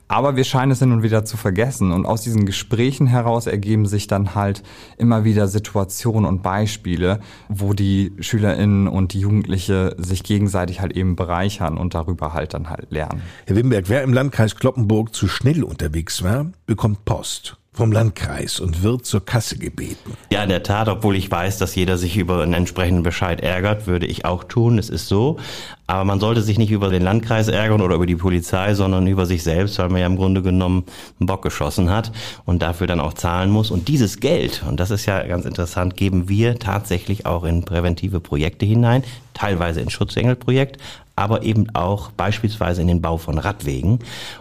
Aber 0.08 0.36
wir 0.36 0.44
scheinen 0.44 0.72
es 0.72 0.80
hin 0.80 0.92
und 0.92 1.02
wieder 1.02 1.26
zu 1.26 1.36
vergessen. 1.36 1.92
Und 1.92 2.06
aus 2.06 2.22
diesen 2.22 2.46
Gesprächen 2.46 3.08
heraus 3.08 3.48
ergeben 3.48 3.88
sich 3.88 4.06
dann 4.06 4.36
halt 4.36 4.62
immer 4.98 5.24
wieder 5.24 5.48
Situationen 5.48 6.30
und 6.30 6.44
Beispiele, 6.44 7.22
wo 7.50 7.74
die 7.74 8.14
SchülerInnen 8.20 8.88
und 8.88 9.14
die 9.14 9.22
Jugendliche 9.22 9.96
sich 9.98 10.24
gegenseitig 10.24 10.80
halt 10.80 10.96
eben 10.96 11.16
bereichern 11.16 11.78
und 11.78 11.96
darüber 11.96 12.34
halt 12.34 12.54
dann 12.54 12.70
halt 12.70 12.92
lernen. 12.92 13.24
Herr 13.48 13.56
Wimberg, 13.56 13.90
wer 13.90 14.04
im 14.04 14.14
Landkreis 14.14 14.56
Kloppenburg 14.56 15.16
zu 15.16 15.28
schnell 15.28 15.64
unterwegs 15.64 16.24
war, 16.24 16.52
bekommt 16.68 17.04
Post 17.06 17.58
vom 17.76 17.92
Landkreis 17.92 18.60
und 18.60 18.84
wird 18.84 19.06
zur 19.06 19.26
Kasse 19.26 19.58
gebeten. 19.58 20.14
Ja, 20.32 20.44
in 20.44 20.50
der 20.50 20.64
Tat, 20.64 20.88
obwohl 20.88 21.16
ich 21.16 21.30
weiß, 21.30 21.58
dass 21.58 21.76
jeder 21.76 21.98
sich 21.98 22.18
über 22.18 22.42
einen 22.42 22.54
entsprechenden 22.54 23.04
Bescheid 23.04 23.42
ärgert, 23.42 23.88
würde 23.88 24.06
ich 24.06 24.26
auch 24.26 24.44
tun. 24.44 24.78
Es 24.78 24.90
ist 24.90 25.08
so. 25.08 25.38
Aber 25.88 26.04
man 26.04 26.20
sollte 26.20 26.42
sich 26.42 26.58
nicht 26.58 26.72
über 26.72 26.90
den 26.90 27.04
Landkreis 27.04 27.48
ärgern 27.48 27.82
oder 27.82 27.96
über 27.96 28.08
die 28.08 28.16
Polizei, 28.16 28.74
sondern 28.74 29.06
über 29.06 29.26
sich 29.26 29.44
selbst, 29.44 29.78
weil 29.78 29.90
man 29.90 30.02
ja 30.02 30.08
im 30.08 30.16
Grunde 30.16 30.42
genommen 30.42 30.84
einen 31.20 31.28
Bock 31.28 31.44
geschossen 31.44 31.92
hat 31.92 32.12
und 32.46 32.62
dafür 32.62 32.88
dann 32.88 33.00
auch 33.00 33.14
zahlen 33.14 33.52
muss. 33.52 33.70
Und 33.70 33.88
dieses 33.88 34.20
Geld, 34.20 34.64
und 34.68 34.80
das 34.80 34.90
ist 34.90 35.06
ja 35.06 35.22
ganz 35.24 35.46
interessant, 35.46 35.96
geben 35.96 36.28
wir 36.28 36.58
tatsächlich 36.58 37.26
auch 37.26 37.44
in 37.44 37.66
präventive 37.66 38.20
Projekte 38.20 38.66
hinein, 38.66 39.04
teilweise 39.36 39.82
in 39.82 39.90
Schutzengelprojekt, 39.90 40.78
aber 41.16 41.44
eben 41.44 41.74
auch 41.74 42.12
beispielsweise 42.12 42.82
in 42.82 42.88
den 42.88 43.02
Bau 43.02 43.18
von 43.18 43.38
Radwegen, 43.38 44.00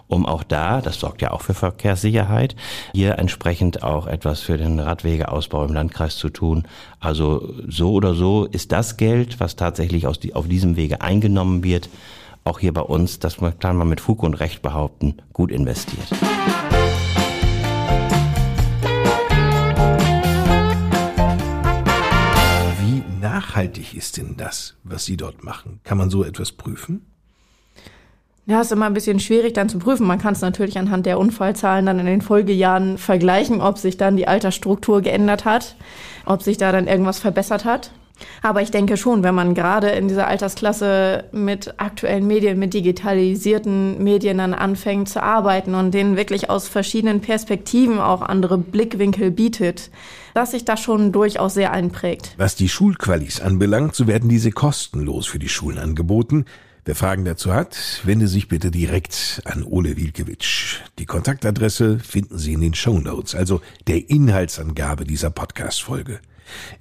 um 0.09 0.27
auch 0.27 0.43
da, 0.43 0.81
das 0.81 0.99
sorgt 0.99 1.23
ja 1.23 1.31
auch 1.31 1.43
für 1.43 1.55
Verkehrssicherheit, 1.55 2.57
hier 2.93 3.19
entsprechend 3.19 3.83
auch 3.83 4.07
etwas 4.07 4.41
für 4.41 4.59
den 4.59 4.81
Radwegeausbau 4.81 5.65
im 5.65 5.73
Landkreis 5.73 6.17
zu 6.17 6.31
tun. 6.31 6.65
Also 6.99 7.55
so 7.69 7.93
oder 7.93 8.15
so 8.15 8.47
ist 8.47 8.73
das 8.73 8.97
Geld, 8.97 9.39
was 9.39 9.57
tatsächlich 9.57 10.07
aus 10.07 10.19
die, 10.19 10.35
auf 10.35 10.49
diesem 10.49 10.77
Wege 10.77 11.01
eingenommen 11.01 11.34
wird, 11.63 11.89
auch 12.45 12.59
hier 12.59 12.73
bei 12.73 12.83
uns, 12.83 13.19
das 13.19 13.39
kann 13.61 13.77
man 13.77 13.89
mit 13.89 14.01
Fug 14.01 14.23
und 14.23 14.35
Recht 14.35 14.63
behaupten, 14.63 15.17
gut 15.33 15.51
investiert. 15.51 16.09
nachhaltig 23.35 23.95
ist 23.95 24.17
denn 24.17 24.37
das, 24.37 24.75
was 24.85 25.05
Sie 25.05 25.17
dort 25.17 25.45
machen? 25.45 25.81
Kann 25.85 25.99
man 25.99 26.11
so 26.11 26.25
etwas 26.25 26.53
prüfen? 26.53 27.07
Ja, 28.47 28.61
ist 28.61 28.73
immer 28.73 28.87
ein 28.87 28.95
bisschen 28.95 29.21
schwierig 29.21 29.55
dann 29.55 29.69
zu 29.69 29.79
prüfen. 29.79 30.07
Man 30.07 30.19
kann 30.19 30.35
es 30.35 30.43
natürlich 30.43 30.79
anhand 30.79 31.07
der 31.07 31.19
Unfallzahlen 31.19 31.87
dann 31.87 31.99
in 31.99 32.07
den 32.07 32.21
Folgejahren 32.21 32.99
vergleichen, 32.99 33.61
ob 33.61 33.79
sich 33.79 33.97
dann 33.97 34.17
die 34.17 34.29
Altersstruktur 34.29 35.01
geändert 35.01 35.47
hat, 35.47 35.77
ob 36.27 36.43
sich 36.43 36.59
da 36.59 36.71
dann 36.71 36.87
irgendwas 36.87 37.19
verbessert 37.19 37.65
hat. 37.65 37.91
Aber 38.43 38.63
ich 38.63 38.71
denke 38.71 38.97
schon, 38.97 39.23
wenn 39.23 39.35
man 39.35 39.55
gerade 39.55 39.89
in 39.91 40.09
dieser 40.09 40.27
Altersklasse 40.27 41.25
mit 41.33 41.75
aktuellen 41.79 42.27
Medien, 42.27 42.59
mit 42.59 42.75
digitalisierten 42.75 44.03
Medien 44.03 44.39
dann 44.39 44.55
anfängt 44.55 45.09
zu 45.09 45.23
arbeiten 45.23 45.75
und 45.75 45.93
denen 45.93 46.17
wirklich 46.17 46.51
aus 46.51 46.69
verschiedenen 46.69 47.21
Perspektiven 47.21 47.99
auch 47.99 48.23
andere 48.23 48.59
Blickwinkel 48.59 49.31
bietet, 49.31 49.91
dass 50.35 50.53
sich 50.53 50.65
das 50.65 50.81
schon 50.81 51.13
durchaus 51.13 51.55
sehr 51.55 51.73
einprägt. 51.73 52.35
Was 52.37 52.57
die 52.57 52.69
Schulqualis 52.69 53.41
anbelangt, 53.41 53.95
so 53.95 54.07
werden 54.07 54.29
diese 54.29 54.51
kostenlos 54.51 55.27
für 55.27 55.39
die 55.39 55.49
Schulen 55.49 55.79
angeboten. 55.79 56.45
Wer 56.87 56.95
Fragen 56.95 57.25
dazu 57.25 57.55
hat, 57.55 58.03
wende 58.05 58.29
sich 58.29 58.49
bitte 58.49 58.71
direkt 58.71 59.41
an 59.47 59.63
Ole 59.65 59.97
Wilkewitsch. 59.97 60.81
Die 60.99 61.07
Kontaktadresse 61.07 61.99
finden 61.99 62.37
Sie 62.37 62.53
in 62.53 62.61
den 62.61 62.75
Show 62.75 62.99
Notes, 62.99 63.35
also 63.35 63.63
der 63.87 64.11
Inhaltsangabe 64.11 65.05
dieser 65.05 65.31
Podcast-Folge. 65.31 66.21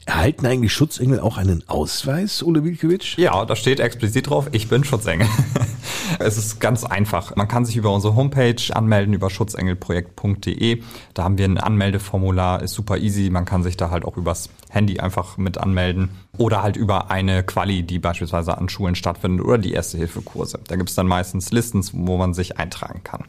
Erhalten 0.06 0.46
eigentlich 0.46 0.74
Schutzengel 0.74 1.20
auch 1.20 1.38
einen 1.38 1.68
Ausweis, 1.68 2.44
Ole 2.44 2.64
Wilkewitsch? 2.64 3.18
Ja, 3.18 3.46
da 3.46 3.56
steht 3.56 3.80
explizit 3.80 4.30
drauf, 4.30 4.50
ich 4.52 4.68
bin 4.68 4.84
Schutzengel. 4.84 5.28
es 6.20 6.38
ist 6.38 6.60
ganz 6.60 6.84
einfach. 6.84 7.36
Man 7.36 7.48
kann 7.48 7.66
sich 7.66 7.78
über 7.78 7.92
unsere 7.94 8.16
Homepage 8.16 8.62
anmelden, 8.74 9.14
über 9.14 9.30
schutzengelprojekt.de. 9.30 10.84
Da 11.14 11.24
haben 11.24 11.38
wir 11.38 11.46
ein 11.46 11.58
Anmeldeformular, 11.58 12.62
ist 12.62 12.74
super 12.74 12.98
easy. 12.98 13.30
Man 13.30 13.46
kann 13.46 13.64
sich 13.64 13.78
da 13.78 13.90
halt 13.90 14.06
auch 14.06 14.18
übers 14.18 14.50
Handy 14.70 15.00
einfach 15.00 15.38
mit 15.38 15.58
anmelden. 15.58 16.10
Oder 16.38 16.64
halt 16.64 16.76
über 16.76 17.12
eine 17.12 17.44
Quali, 17.44 17.84
die 17.84 18.00
beispielsweise 18.00 18.58
an 18.58 18.70
Schulen 18.70 18.96
stattfindet 18.96 19.46
oder 19.46 19.58
die 19.58 19.74
Erste-Hilfe-Kurse. 19.74 20.60
Da 20.68 20.76
gibt 20.76 20.90
es 20.90 20.96
dann 20.96 21.08
meistens 21.08 21.52
Listen, 21.52 21.84
wo 21.94 22.18
man 22.18 22.34
sich 22.34 22.58
eintragen 22.58 23.02
kann. 23.04 23.24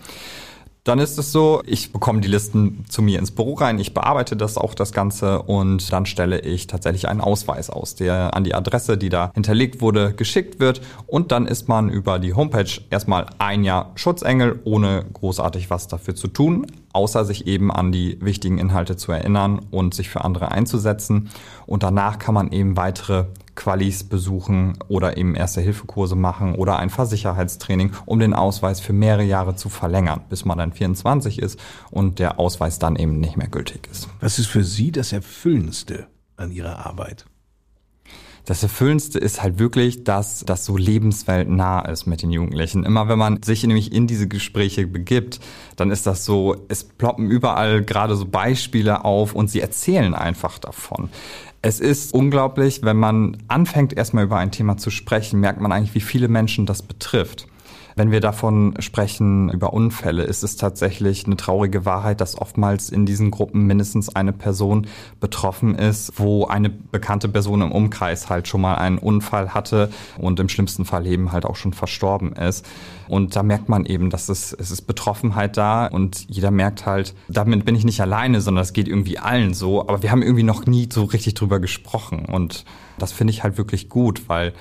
Dann 0.84 0.98
ist 0.98 1.18
es 1.18 1.32
so, 1.32 1.62
ich 1.64 1.92
bekomme 1.92 2.20
die 2.20 2.28
Listen 2.28 2.84
zu 2.90 3.00
mir 3.00 3.18
ins 3.18 3.30
Büro 3.30 3.54
rein, 3.54 3.78
ich 3.78 3.94
bearbeite 3.94 4.36
das 4.36 4.58
auch 4.58 4.74
das 4.74 4.92
Ganze 4.92 5.40
und 5.40 5.90
dann 5.90 6.04
stelle 6.04 6.40
ich 6.40 6.66
tatsächlich 6.66 7.08
einen 7.08 7.22
Ausweis 7.22 7.70
aus, 7.70 7.94
der 7.94 8.34
an 8.34 8.44
die 8.44 8.54
Adresse, 8.54 8.98
die 8.98 9.08
da 9.08 9.30
hinterlegt 9.32 9.80
wurde, 9.80 10.12
geschickt 10.12 10.60
wird. 10.60 10.82
Und 11.06 11.32
dann 11.32 11.46
ist 11.46 11.68
man 11.68 11.88
über 11.88 12.18
die 12.18 12.34
Homepage 12.34 12.68
erstmal 12.90 13.24
ein 13.38 13.64
Jahr 13.64 13.92
Schutzengel, 13.94 14.60
ohne 14.64 15.06
großartig 15.10 15.70
was 15.70 15.88
dafür 15.88 16.16
zu 16.16 16.28
tun, 16.28 16.66
außer 16.94 17.24
sich 17.24 17.46
eben 17.46 17.70
an 17.70 17.92
die 17.92 18.18
wichtigen 18.20 18.58
Inhalte 18.58 18.96
zu 18.96 19.12
erinnern 19.12 19.60
und 19.70 19.94
sich 19.94 20.08
für 20.08 20.24
andere 20.24 20.52
einzusetzen. 20.52 21.30
Und 21.66 21.82
danach 21.82 22.18
kann 22.18 22.34
man 22.34 22.52
eben 22.52 22.76
weitere 22.76 23.26
Qualis 23.54 24.04
besuchen 24.04 24.78
oder 24.88 25.16
eben 25.16 25.34
Erste-Hilfe-Kurse 25.34 26.16
machen 26.16 26.54
oder 26.54 26.78
ein 26.78 26.90
Fahrsicherheitstraining, 26.90 27.92
um 28.06 28.18
den 28.18 28.34
Ausweis 28.34 28.80
für 28.80 28.92
mehrere 28.92 29.24
Jahre 29.24 29.56
zu 29.56 29.68
verlängern, 29.68 30.22
bis 30.28 30.44
man 30.44 30.58
dann 30.58 30.72
24 30.72 31.40
ist 31.40 31.58
und 31.90 32.18
der 32.18 32.38
Ausweis 32.38 32.78
dann 32.78 32.96
eben 32.96 33.20
nicht 33.20 33.36
mehr 33.36 33.48
gültig 33.48 33.88
ist. 33.90 34.08
Was 34.20 34.38
ist 34.38 34.46
für 34.46 34.64
Sie 34.64 34.92
das 34.92 35.12
Erfüllendste 35.12 36.06
an 36.36 36.50
Ihrer 36.50 36.86
Arbeit? 36.86 37.26
Das 38.46 38.62
Erfüllendste 38.62 39.18
ist 39.18 39.42
halt 39.42 39.58
wirklich, 39.58 40.04
dass 40.04 40.44
das 40.44 40.66
so 40.66 40.76
lebensweltnah 40.76 41.80
ist 41.88 42.04
mit 42.04 42.20
den 42.20 42.30
Jugendlichen. 42.30 42.84
Immer 42.84 43.08
wenn 43.08 43.18
man 43.18 43.42
sich 43.42 43.62
nämlich 43.64 43.90
in 43.90 44.06
diese 44.06 44.28
Gespräche 44.28 44.86
begibt, 44.86 45.40
dann 45.76 45.90
ist 45.90 46.06
das 46.06 46.26
so, 46.26 46.54
es 46.68 46.84
ploppen 46.84 47.30
überall 47.30 47.82
gerade 47.82 48.16
so 48.16 48.26
Beispiele 48.26 49.04
auf 49.04 49.34
und 49.34 49.48
sie 49.48 49.60
erzählen 49.60 50.14
einfach 50.14 50.58
davon. 50.58 51.08
Es 51.62 51.80
ist 51.80 52.12
unglaublich, 52.12 52.82
wenn 52.82 52.98
man 52.98 53.38
anfängt, 53.48 53.94
erstmal 53.94 54.24
über 54.24 54.36
ein 54.36 54.52
Thema 54.52 54.76
zu 54.76 54.90
sprechen, 54.90 55.40
merkt 55.40 55.62
man 55.62 55.72
eigentlich, 55.72 55.94
wie 55.94 56.00
viele 56.00 56.28
Menschen 56.28 56.66
das 56.66 56.82
betrifft. 56.82 57.46
Wenn 57.96 58.10
wir 58.10 58.20
davon 58.20 58.74
sprechen, 58.80 59.50
über 59.50 59.72
Unfälle, 59.72 60.24
ist 60.24 60.42
es 60.42 60.56
tatsächlich 60.56 61.26
eine 61.26 61.36
traurige 61.36 61.84
Wahrheit, 61.84 62.20
dass 62.20 62.36
oftmals 62.36 62.90
in 62.90 63.06
diesen 63.06 63.30
Gruppen 63.30 63.66
mindestens 63.66 64.14
eine 64.14 64.32
Person 64.32 64.88
betroffen 65.20 65.76
ist, 65.76 66.18
wo 66.18 66.46
eine 66.46 66.70
bekannte 66.70 67.28
Person 67.28 67.62
im 67.62 67.70
Umkreis 67.70 68.28
halt 68.28 68.48
schon 68.48 68.62
mal 68.62 68.74
einen 68.74 68.98
Unfall 68.98 69.54
hatte 69.54 69.90
und 70.18 70.40
im 70.40 70.48
schlimmsten 70.48 70.84
Fall 70.84 71.06
eben 71.06 71.30
halt 71.30 71.44
auch 71.44 71.56
schon 71.56 71.72
verstorben 71.72 72.32
ist. 72.32 72.66
Und 73.06 73.36
da 73.36 73.42
merkt 73.42 73.68
man 73.68 73.86
eben, 73.86 74.10
dass 74.10 74.28
es, 74.28 74.52
es 74.52 74.70
ist 74.70 74.82
Betroffenheit 74.82 75.56
da 75.56 75.86
und 75.86 76.26
jeder 76.28 76.50
merkt 76.50 76.86
halt, 76.86 77.14
damit 77.28 77.64
bin 77.64 77.76
ich 77.76 77.84
nicht 77.84 78.00
alleine, 78.00 78.40
sondern 78.40 78.62
es 78.62 78.72
geht 78.72 78.88
irgendwie 78.88 79.18
allen 79.18 79.54
so. 79.54 79.82
Aber 79.82 80.02
wir 80.02 80.10
haben 80.10 80.22
irgendwie 80.22 80.42
noch 80.42 80.66
nie 80.66 80.88
so 80.92 81.04
richtig 81.04 81.34
drüber 81.34 81.60
gesprochen 81.60 82.24
und 82.24 82.64
das 82.98 83.12
finde 83.12 83.32
ich 83.32 83.42
halt 83.42 83.58
wirklich 83.58 83.88
gut, 83.88 84.28
weil 84.28 84.52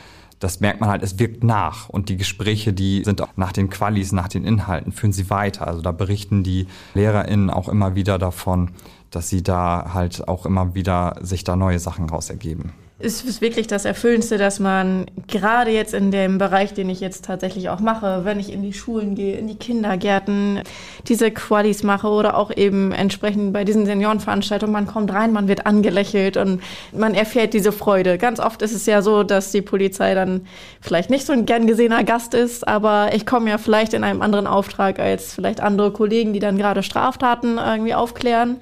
das 0.44 0.60
merkt 0.60 0.82
man 0.82 0.90
halt, 0.90 1.04
es 1.04 1.20
wirkt 1.20 1.44
nach. 1.44 1.90
Und 1.90 2.10
die 2.10 2.18
Gespräche, 2.18 2.74
die 2.74 3.04
sind 3.04 3.22
auch 3.22 3.30
nach 3.38 3.54
den 3.54 3.70
Qualis, 3.70 4.12
nach 4.12 4.28
den 4.28 4.44
Inhalten, 4.44 4.92
führen 4.92 5.14
sie 5.14 5.30
weiter. 5.30 5.68
Also 5.68 5.82
da 5.82 5.92
berichten 5.92 6.44
die 6.44 6.68
LehrerInnen 6.94 7.50
auch 7.50 7.70
immer 7.70 7.96
wieder 7.96 8.20
davon, 8.20 8.72
dass 9.10 9.30
sie 9.30 9.44
da 9.44 9.92
halt 9.94 10.28
auch 10.28 10.46
immer 10.46 10.76
wieder 10.76 11.16
sich 11.22 11.44
da 11.44 11.56
neue 11.56 11.80
Sachen 11.80 12.10
raus 12.10 12.30
ergeben 12.30 12.74
ist 13.04 13.42
wirklich 13.42 13.68
das 13.68 13.86
Erfüllendste, 13.86 14.38
dass 14.38 14.60
man 14.60 15.06
gerade 15.28 15.72
jetzt 15.72 15.94
in 15.94 16.10
dem 16.12 16.38
Bereich, 16.38 16.74
den 16.74 16.90
ich 16.90 17.02
jetzt 17.02 17.26
tatsächlich 17.26 17.70
auch 17.70 17.80
mache, 17.80 18.22
wenn 18.24 18.40
ich 18.40 18.52
in 18.52 18.62
die 18.64 18.74
Schulen 18.74 19.14
gehe, 19.14 19.38
in 19.38 19.48
die 19.48 19.58
Kindergärten, 19.58 20.62
diese 21.08 21.30
Qualis 21.30 21.84
mache 21.84 22.08
oder 22.08 22.38
auch 22.38 22.50
eben 22.56 22.92
entsprechend 22.94 23.52
bei 23.52 23.66
diesen 23.66 23.86
Seniorenveranstaltungen, 23.86 24.72
man 24.72 24.88
kommt 24.88 25.14
rein, 25.14 25.34
man 25.34 25.48
wird 25.48 25.66
angelächelt 25.66 26.38
und 26.38 26.62
man 26.92 27.14
erfährt 27.14 27.54
diese 27.54 27.72
Freude. 27.74 28.18
Ganz 28.18 28.40
oft 28.40 28.62
ist 28.62 28.74
es 28.74 28.86
ja 28.86 29.02
so, 29.02 29.24
dass 29.24 29.52
die 29.52 29.62
Polizei 29.62 30.16
dann 30.16 30.48
vielleicht 30.80 31.10
nicht 31.10 31.26
so 31.26 31.34
ein 31.34 31.46
gern 31.46 31.68
gesehener 31.68 32.04
Gast 32.04 32.34
ist, 32.34 32.68
aber 32.68 33.10
ich 33.14 33.26
komme 33.26 33.50
ja 33.50 33.58
vielleicht 33.58 33.94
in 33.94 34.04
einem 34.04 34.22
anderen 34.22 34.48
Auftrag 34.48 35.00
als 35.00 35.34
vielleicht 35.34 35.60
andere 35.60 35.92
Kollegen, 35.92 36.32
die 36.32 36.40
dann 36.40 36.58
gerade 36.58 36.84
Straftaten 36.84 37.58
irgendwie 37.58 37.94
aufklären. 37.94 38.62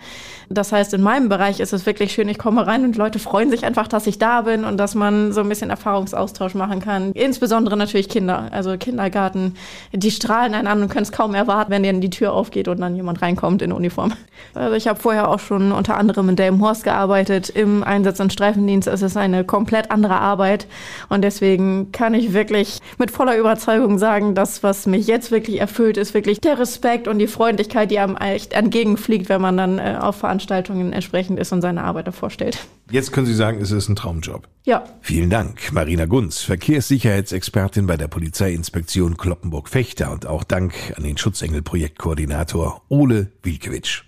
Das 0.53 0.71
heißt, 0.71 0.93
in 0.93 1.01
meinem 1.01 1.29
Bereich 1.29 1.59
ist 1.59 1.71
es 1.71 1.85
wirklich 1.85 2.11
schön, 2.11 2.27
ich 2.27 2.37
komme 2.37 2.67
rein 2.67 2.83
und 2.83 2.97
Leute 2.97 3.19
freuen 3.19 3.49
sich 3.49 3.63
einfach, 3.65 3.87
dass 3.87 4.05
ich 4.05 4.19
da 4.19 4.41
bin 4.41 4.65
und 4.65 4.77
dass 4.77 4.95
man 4.95 5.31
so 5.31 5.41
ein 5.41 5.49
bisschen 5.49 5.69
Erfahrungsaustausch 5.69 6.55
machen 6.55 6.81
kann. 6.81 7.13
Insbesondere 7.13 7.77
natürlich 7.77 8.09
Kinder, 8.09 8.49
also 8.51 8.77
Kindergarten, 8.77 9.55
die 9.93 10.11
strahlen 10.11 10.53
einen 10.53 10.67
an 10.67 10.81
und 10.81 10.89
können 10.89 11.03
es 11.03 11.11
kaum 11.11 11.33
erwarten, 11.35 11.71
wenn 11.71 11.83
denen 11.83 12.01
die 12.01 12.09
Tür 12.09 12.33
aufgeht 12.33 12.67
und 12.67 12.81
dann 12.81 12.95
jemand 12.95 13.21
reinkommt 13.21 13.61
in 13.61 13.71
Uniform. 13.71 14.13
Also 14.53 14.75
ich 14.75 14.87
habe 14.87 14.99
vorher 14.99 15.29
auch 15.29 15.39
schon 15.39 15.71
unter 15.71 15.97
anderem 15.97 16.27
in 16.29 16.35
Delmenhorst 16.35 16.83
gearbeitet, 16.83 17.49
im 17.49 17.83
Einsatz- 17.83 18.19
und 18.19 18.33
Streifendienst. 18.33 18.87
Es 18.87 19.01
ist 19.01 19.15
eine 19.15 19.43
komplett 19.43 19.91
andere 19.91 20.15
Arbeit 20.15 20.67
und 21.09 21.23
deswegen 21.23 21.91
kann 21.91 22.13
ich 22.13 22.33
wirklich 22.33 22.79
mit 22.97 23.11
voller 23.11 23.37
Überzeugung 23.37 23.97
sagen, 23.97 24.35
das, 24.35 24.63
was 24.63 24.85
mich 24.85 25.07
jetzt 25.07 25.31
wirklich 25.31 25.61
erfüllt, 25.61 25.97
ist 25.97 26.13
wirklich 26.13 26.41
der 26.41 26.59
Respekt 26.59 27.07
und 27.07 27.19
die 27.19 27.27
Freundlichkeit, 27.27 27.91
die 27.91 27.99
einem 27.99 28.17
echt 28.17 28.53
entgegenfliegt, 28.53 29.29
wenn 29.29 29.41
man 29.41 29.57
dann 29.57 29.79
äh, 29.79 29.97
auf 29.99 30.17
Veranstaltungen 30.17 30.40
entsprechend 30.49 31.39
ist 31.39 31.51
und 31.51 31.61
seine 31.61 31.83
Arbeit 31.83 32.07
davor 32.07 32.29
stellt. 32.29 32.57
Jetzt 32.89 33.11
können 33.11 33.25
Sie 33.25 33.33
sagen, 33.33 33.61
es 33.61 33.71
ist 33.71 33.87
ein 33.89 33.95
Traumjob. 33.95 34.47
Ja. 34.63 34.83
Vielen 35.01 35.29
Dank, 35.29 35.71
Marina 35.71 36.05
Gunz, 36.05 36.41
Verkehrssicherheitsexpertin 36.41 37.87
bei 37.87 37.97
der 37.97 38.07
Polizeiinspektion 38.07 39.17
Kloppenburg-Fechter 39.17 40.11
und 40.11 40.25
auch 40.25 40.43
Dank 40.43 40.73
an 40.95 41.03
den 41.03 41.17
Schutzengel-Projektkoordinator 41.17 42.81
Ole 42.89 43.31
Wilkewitsch. 43.43 44.03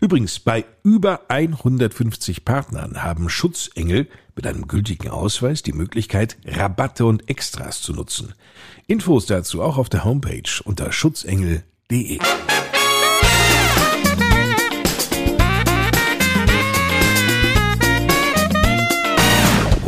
Übrigens, 0.00 0.38
bei 0.38 0.64
über 0.82 1.22
150 1.28 2.44
Partnern 2.44 3.02
haben 3.02 3.28
Schutzengel 3.28 4.08
mit 4.34 4.46
einem 4.46 4.68
gültigen 4.68 5.10
Ausweis 5.10 5.62
die 5.62 5.72
Möglichkeit, 5.72 6.36
Rabatte 6.46 7.04
und 7.04 7.28
Extras 7.28 7.82
zu 7.82 7.92
nutzen. 7.92 8.34
Infos 8.86 9.26
dazu 9.26 9.62
auch 9.62 9.78
auf 9.78 9.88
der 9.88 10.04
Homepage 10.04 10.62
unter 10.64 10.92
schutzengel.de. 10.92 12.18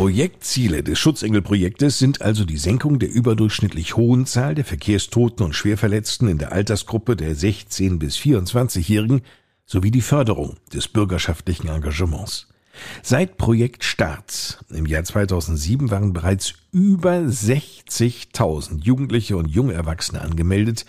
Projektziele 0.01 0.81
des 0.81 0.97
Schutzengelprojektes 0.97 1.99
sind 1.99 2.23
also 2.23 2.43
die 2.43 2.57
Senkung 2.57 2.97
der 2.97 3.11
überdurchschnittlich 3.11 3.95
hohen 3.95 4.25
Zahl 4.25 4.55
der 4.55 4.65
Verkehrstoten 4.65 5.45
und 5.45 5.53
Schwerverletzten 5.53 6.27
in 6.27 6.39
der 6.39 6.53
Altersgruppe 6.53 7.15
der 7.15 7.35
16 7.35 7.99
bis 7.99 8.17
24-Jährigen 8.17 9.21
sowie 9.67 9.91
die 9.91 10.01
Förderung 10.01 10.55
des 10.73 10.87
bürgerschaftlichen 10.87 11.67
Engagements. 11.67 12.47
Seit 13.03 13.37
Projektstart 13.37 14.65
im 14.71 14.87
Jahr 14.87 15.03
2007 15.03 15.91
waren 15.91 16.13
bereits 16.13 16.55
über 16.71 17.17
60.000 17.17 18.83
Jugendliche 18.83 19.37
und 19.37 19.49
junge 19.49 19.73
Erwachsene 19.73 20.21
angemeldet. 20.21 20.87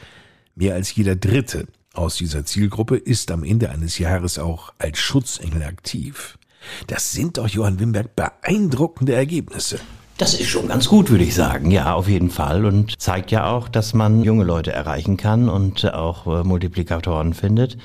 Mehr 0.55 0.73
als 0.73 0.95
jeder 0.95 1.17
Dritte 1.17 1.67
aus 1.93 2.17
dieser 2.17 2.47
Zielgruppe 2.47 2.97
ist 2.97 3.31
am 3.31 3.45
Ende 3.45 3.69
eines 3.69 3.99
Jahres 3.99 4.39
auch 4.39 4.73
als 4.79 5.01
Schutzengel 5.01 5.65
aktiv. 5.65 6.39
Das 6.87 7.13
sind 7.13 7.39
doch, 7.39 7.49
Johann 7.49 7.81
Wimberg, 7.81 8.15
beeindruckende 8.17 9.15
Ergebnisse. 9.15 9.81
Das 10.19 10.35
ist 10.35 10.49
schon 10.49 10.69
ganz 10.69 10.89
gut, 10.89 11.11
würde 11.11 11.25
ich 11.25 11.35
sagen. 11.35 11.71
Ja, 11.71 11.95
auf 11.95 12.09
jeden 12.09 12.31
Fall. 12.31 12.65
Und 12.65 13.01
zeigt 13.01 13.31
ja 13.31 13.51
auch, 13.51 13.69
dass 13.69 13.95
man 13.95 14.23
junge 14.23 14.45
Leute 14.45 14.73
erreichen 14.73 15.17
kann 15.17 15.49
und 15.49 15.93
auch 15.93 16.27
äh, 16.27 16.45
Multiplikatoren 16.45 17.35
findet. 17.35 17.79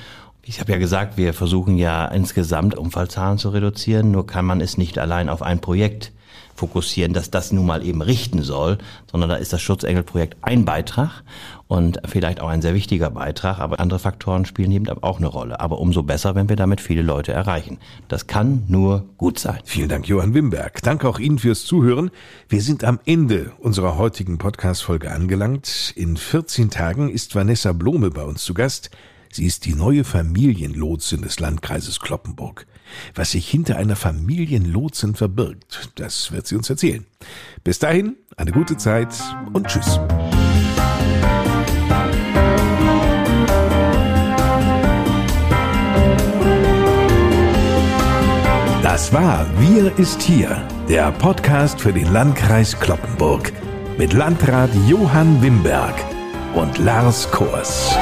Ich 0.43 0.60
habe 0.60 0.72
ja 0.72 0.77
gesagt, 0.77 1.17
wir 1.17 1.34
versuchen 1.34 1.77
ja 1.77 2.05
insgesamt 2.05 2.75
Unfallzahlen 2.75 3.38
zu 3.38 3.50
reduzieren. 3.50 4.12
Nur 4.12 4.27
kann 4.27 4.46
man 4.46 4.62
es 4.62 4.77
nicht 4.77 4.98
allein 4.98 5.29
auf 5.29 5.41
ein 5.41 5.60
Projekt 5.60 6.13
fokussieren, 6.56 7.13
dass 7.13 7.29
das 7.29 7.51
nun 7.51 7.65
mal 7.65 7.86
eben 7.86 8.01
richten 8.01 8.41
soll, 8.41 8.77
sondern 9.10 9.29
da 9.29 9.36
ist 9.36 9.53
das 9.53 9.62
Schutzengelprojekt 9.62 10.38
ein 10.41 10.65
Beitrag 10.65 11.24
und 11.67 12.00
vielleicht 12.06 12.41
auch 12.41 12.48
ein 12.48 12.62
sehr 12.62 12.74
wichtiger 12.74 13.12
Beitrag, 13.12 13.60
aber 13.60 13.79
andere 13.79 14.00
Faktoren 14.00 14.46
spielen 14.46 14.72
eben 14.72 14.88
auch 15.03 15.17
eine 15.17 15.27
Rolle. 15.27 15.60
Aber 15.60 15.79
umso 15.79 16.03
besser, 16.03 16.36
wenn 16.36 16.50
wir 16.50 16.56
damit 16.56 16.82
viele 16.82 17.01
Leute 17.01 17.34
erreichen. 17.34 17.77
Das 18.08 18.27
kann 18.27 18.63
nur 18.67 19.06
gut 19.17 19.38
sein. 19.38 19.60
Vielen 19.65 19.89
Dank, 19.89 20.08
Johann 20.08 20.34
Wimberg. 20.34 20.82
Danke 20.82 21.08
auch 21.08 21.20
Ihnen 21.20 21.39
fürs 21.39 21.65
Zuhören. 21.65 22.10
Wir 22.50 22.62
sind 22.62 22.84
am 22.84 23.00
Ende 23.06 23.51
unserer 23.60 23.98
heutigen 23.98 24.38
Podcast-Folge 24.38 25.12
angelangt. 25.12 25.94
In 25.96 26.17
14 26.17 26.70
Tagen 26.70 27.10
ist 27.10 27.36
Vanessa 27.36 27.74
Blome 27.74 28.10
bei 28.10 28.24
uns 28.24 28.44
zu 28.44 28.53
Gast. 28.53 28.89
Sie 29.32 29.46
ist 29.46 29.65
die 29.65 29.75
neue 29.75 30.03
Familienlotsin 30.03 31.22
des 31.22 31.39
Landkreises 31.39 32.00
Kloppenburg. 32.00 32.65
Was 33.15 33.32
sich 33.32 33.50
hinter 33.50 33.77
einer 33.77 33.96
Familienlotsin 33.96 35.15
verbirgt, 35.15 35.91
das 35.96 36.32
wird 36.32 36.48
sie 36.48 36.56
uns 36.56 36.70
erzählen. 36.70 37.06
Bis 37.63 37.79
dahin, 37.79 38.15
eine 38.36 38.51
gute 38.51 38.77
Zeit 38.77 39.10
und 39.53 39.67
tschüss. 39.67 40.00
Das 48.98 49.13
war 49.13 49.46
Wir 49.60 49.96
ist 50.00 50.24
hier, 50.24 50.67
der 50.89 51.12
Podcast 51.12 51.79
für 51.79 51.94
den 51.94 52.12
Landkreis 52.12 52.79
Kloppenburg 52.79 53.51
mit 53.98 54.13
Landrat 54.13 54.72
Johann 54.88 55.41
Wimberg 55.41 55.94
und 56.56 56.79
Lars 56.79 57.29
Kors. 57.29 57.96